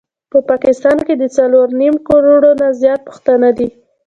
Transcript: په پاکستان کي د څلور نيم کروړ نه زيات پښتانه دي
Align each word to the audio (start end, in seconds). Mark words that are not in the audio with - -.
په 0.31 0.37
پاکستان 0.49 0.97
کي 1.07 1.13
د 1.17 1.23
څلور 1.37 1.67
نيم 1.79 1.95
کروړ 2.07 2.43
نه 2.61 2.67
زيات 2.81 2.99
پښتانه 3.09 3.49
دي 3.57 3.67